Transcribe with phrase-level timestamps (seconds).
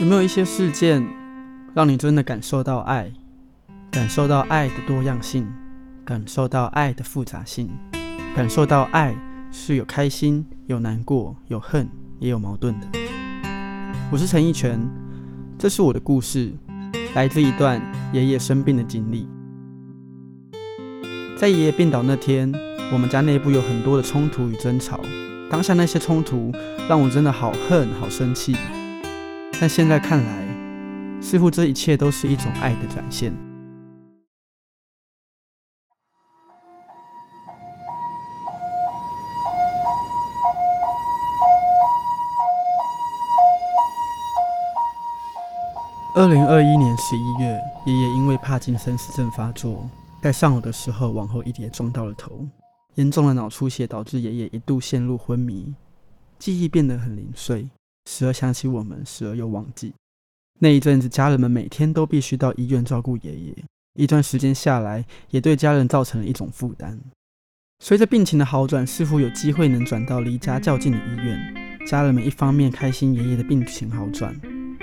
[0.00, 1.06] 有没有一些事件，
[1.72, 3.10] 让你真的感受到爱，
[3.92, 5.46] 感受到爱的多样性，
[6.04, 7.70] 感受到爱的复杂性，
[8.34, 9.16] 感受到爱
[9.52, 11.88] 是有开心、有难过、有恨，
[12.18, 12.86] 也有矛盾的？
[14.10, 14.78] 我是陈奕全，
[15.56, 16.52] 这是我的故事，
[17.14, 17.80] 来自一段
[18.12, 19.28] 爷爷生病的经历。
[21.38, 22.52] 在爷爷病倒那天，
[22.92, 25.00] 我们家内部有很多的冲突与争吵。
[25.48, 26.50] 当下那些冲突
[26.88, 28.56] 让我真的好恨、好生气，
[29.60, 33.32] 但现在看来，似乎这一切都是一种爱的展现。
[46.14, 49.88] 二零二一年十一月，爷爷因为帕金森氏症发作，
[50.22, 52.46] 在上午的时候往后一跌，撞到了头。
[52.96, 55.74] 严重的脑出血导致爷爷一度陷入昏迷，
[56.38, 57.68] 记忆变得很零碎，
[58.06, 59.94] 时而想起我们，时而又忘记。
[60.60, 63.54] 那一阵子，家人们每天都必须到医院照顾爷爷，
[63.94, 67.00] 一段时间下来，也对家人造成了一种负担。
[67.80, 74.40] 随着病情的好转，似乎有机会能转到离家较近的医院，家人们一方面开心爷爷的病情好转，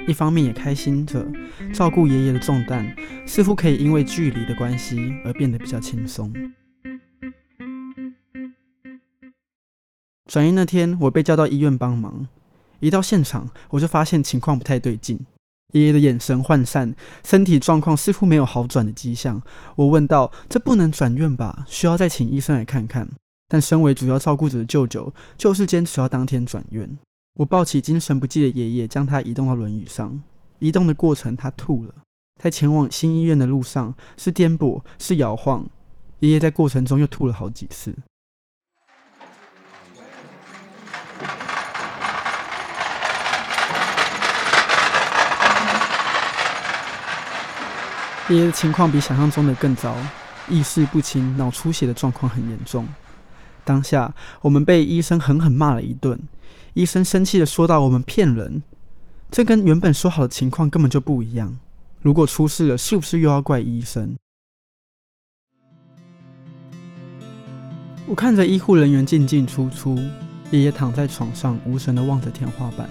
[0.07, 1.25] 一方面也开心着
[1.73, 2.93] 照顾爷爷的重担，
[3.25, 6.33] 似乎可以因为距离的关系而变得比较轻松。
[10.25, 12.27] 转院那天，我被叫到医院帮忙。
[12.81, 15.17] 一到现场，我就发现情况不太对劲。
[15.71, 19.41] 爷爷的眼神涣散，身体状况似乎没有好转的迹象。
[19.77, 21.65] 我问道：“这不能转院吧？
[21.65, 23.07] 需要再请医生来看看。”
[23.47, 26.97] 但身为主要照顾者的舅舅，就是坚持要当天转院。
[27.35, 30.21] 我抱起精神不济的爷爷，将他移动到轮椅上。
[30.59, 31.93] 移动的过程，他吐了。
[32.41, 35.65] 在前往新医院的路上，是颠簸，是摇晃。
[36.19, 37.95] 爷爷在过程中又吐了好几次。
[48.31, 49.93] 爷爷的情况比想象中的更糟，
[50.47, 52.87] 意识不清，脑出血的状况很严重。
[53.65, 56.17] 当下，我们被医生狠狠骂了一顿。
[56.73, 58.63] 医生生气的说道：“我们骗人，
[59.29, 61.57] 这跟原本说好的情况根本就不一样。
[62.01, 64.15] 如果出事了，是不是又要怪医生？”
[68.07, 69.99] 我看着医护人员进进出出，
[70.51, 72.89] 爷爷躺在床上，无神的望着天花板。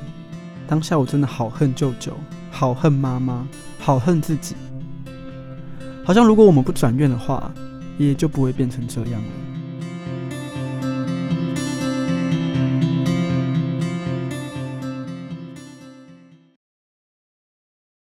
[0.69, 2.15] 当下，我真的好恨舅舅，
[2.51, 3.49] 好恨妈妈，
[3.79, 4.55] 好恨自己。
[6.11, 7.55] 好像如果我们不转院的话，
[7.99, 9.29] 爷爷就不会变成这样了。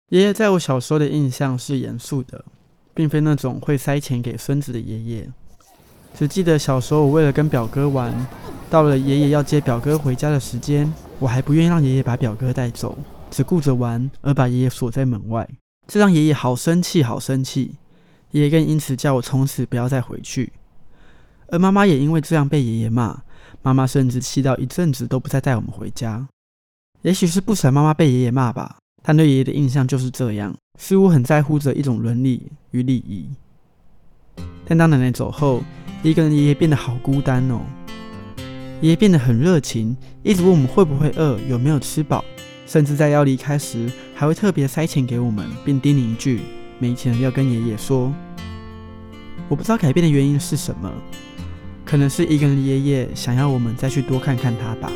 [0.10, 2.44] 爷爷在我小时候的印象是严肃的，
[2.94, 5.30] 并非那种会塞钱给孙子的爷爷。
[6.14, 8.14] 只记得小时候，我为了跟表哥玩，
[8.70, 12.98] 到了爷爷要接表哥回家的时间，我还不愿意让爷爷把表哥带走，
[13.32, 15.48] 只顾着玩，而把爷爷锁在门外，
[15.88, 17.76] 这让爷爷好生气，好生气。
[18.34, 20.52] 爷爷更因此叫我从此不要再回去，
[21.50, 23.22] 而妈妈也因为这样被爷爷骂，
[23.62, 26.28] 妈妈甚至气到一阵子都不再带我们回家。
[27.04, 33.30] 也许是不舍妈妈被爷爷骂吧，但对爷爷的印象就是这样，似乎很在乎着一种伦理与礼仪。
[34.66, 35.64] 但当奶奶走后，
[36.02, 37.62] 一个人爷爷变得好孤单哦。
[38.82, 42.26] 爷爷变得很热情，一直问我们会不会饿，有没有吃饱，
[42.66, 46.42] 甚至在要离开时还会特别塞钱给我们，并叮咛一句。
[46.80, 48.14] 没钱要跟爷爷说，
[49.48, 50.92] 我不知道改变的原因是什么，
[51.86, 54.92] 可能是一个人的爷爷想要我们再去多看看他吧。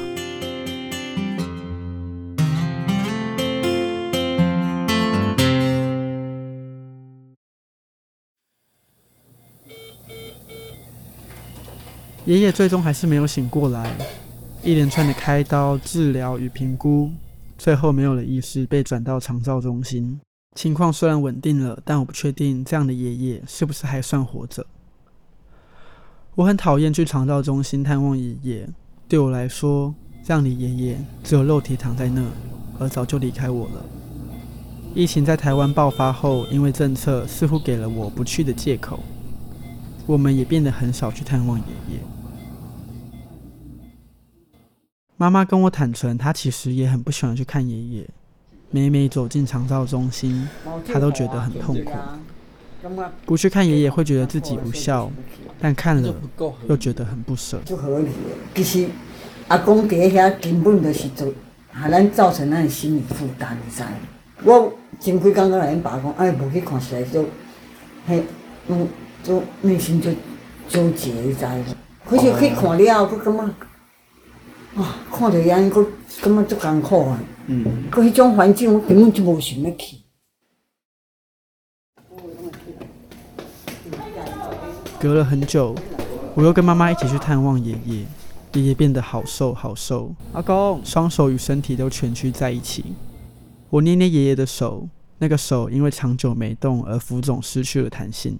[12.25, 13.89] 爷爷最终还是没有醒过来，
[14.61, 17.09] 一连串的开刀、治疗与评估，
[17.57, 20.19] 最后没有了意识，被转到长照中心。
[20.57, 24.66] 情况虽然稳定了，但我不确定这样的爷爷是不是还算活着。
[26.34, 28.67] 我很讨厌去长照中心探望爷爷，
[29.07, 32.31] 对我来说，这样的爷爷只有肉体躺在那儿，
[32.79, 33.85] 而早就离开我了。
[34.96, 38.99] 疫情在台湾爆发后，因为政策似乎给了我不去的借口，
[40.08, 41.99] 我们也变得很少去探望爷爷。
[45.17, 48.09] 妈妈跟我坦诚，她其实也很不喜欢去看爷爷。
[48.69, 50.47] 每每走进长照中心，
[50.91, 51.91] 他都觉得很痛苦。
[53.25, 55.11] 不去看爷爷会觉得自己不孝，
[55.59, 56.14] 但看了
[56.67, 57.59] 又觉得很不舍。
[57.66, 58.08] 就合理
[58.55, 58.87] 其实
[59.47, 61.28] 阿公在遐根本就是做，
[61.73, 63.84] 给咱造成咱的心理负担，你知？
[64.43, 67.25] 我前几工来因爸讲，哎，无去看起来就，
[68.05, 68.23] 嘿，
[68.67, 68.87] 嗯，
[69.23, 70.11] 就内心就
[70.69, 71.46] 纠结，你知？
[72.05, 75.84] 可是去看了，我感觉啊，看着安尼，搁
[76.22, 77.19] 感觉足艰苦啊。
[77.47, 77.90] 嗯。
[77.90, 79.97] 搁迄种环境，我根本就无想要去。
[84.99, 85.75] 隔了很久，
[86.35, 88.05] 我又跟妈妈一起去探望爷爷。
[88.53, 92.85] 爷爷变得好瘦好瘦，阿公双手与身体都蜷曲在一起。
[93.69, 94.87] 我捏捏爷爷的手，
[95.17, 98.40] 那个手因为长久没动而浮肿，失去了弹性。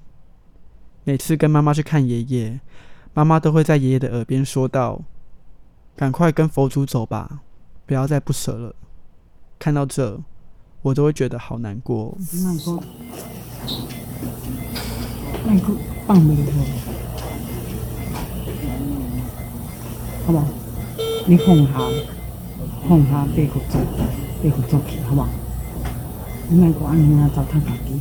[1.04, 2.60] 每次跟妈妈去看爷爷，
[3.14, 5.02] 妈妈都会在爷爷的耳边说道
[5.98, 7.42] ：“赶快跟佛祖走吧，
[7.88, 8.76] 不要再不舍了。”
[9.58, 10.22] 看到这，
[10.84, 12.16] 我都会觉得好难过。
[12.44, 12.84] 难过，
[15.48, 16.36] 难过，放没
[20.28, 20.46] 好不好？
[21.26, 21.80] 你放下，
[22.88, 23.82] 放下，别去做，
[24.40, 25.28] 别去做去，好不好？
[26.48, 28.00] 你莫管你啊，糟蹋自己。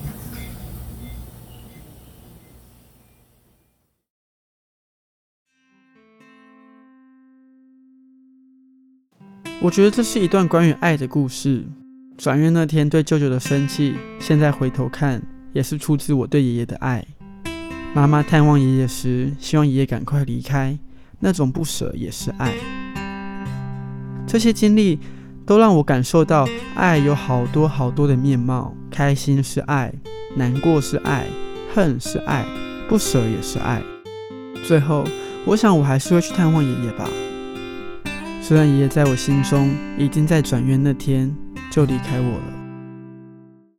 [9.62, 11.64] 我觉得这是一段关于爱的故事。
[12.18, 15.22] 转院那天对舅舅的生气，现在回头看，
[15.54, 17.04] 也是出自我对爷爷的爱。
[17.94, 20.78] 妈妈探望爷爷时，希望爷爷赶快离开。
[21.18, 22.52] 那种不舍也是爱，
[24.26, 24.98] 这些经历
[25.46, 28.74] 都让我感受到爱有好多好多的面貌。
[28.90, 29.90] 开心是爱，
[30.36, 31.26] 难过是爱，
[31.74, 32.44] 恨是爱，
[32.86, 33.82] 不舍也是爱。
[34.62, 35.04] 最后，
[35.46, 37.08] 我想我还是会去探望爷爷吧。
[38.46, 41.34] 虽然爷爷在我心中已经在转院那天
[41.68, 42.55] 就离开我了。